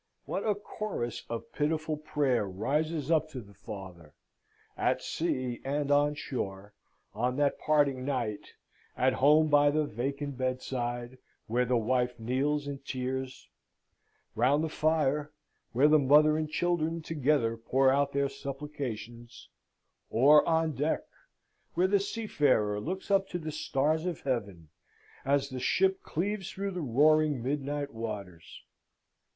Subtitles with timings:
[0.25, 4.15] What a chorus of pitiful prayer rises up to the Father,
[4.75, 6.73] at sea and on shore,
[7.13, 8.53] on that parting night
[8.97, 13.47] at home by the vacant bedside, where the wife kneels in tears;
[14.33, 15.33] round the fire,
[15.71, 19.49] where the mother and children together pour out their supplications:
[20.09, 21.03] or on deck,
[21.75, 24.69] where the seafarer looks up to the stars of heaven,
[25.23, 28.63] as the ship cleaves through the roaring midnight waters!